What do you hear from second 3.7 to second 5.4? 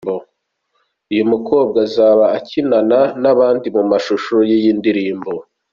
mu mashusho y'iyi ndirimbo.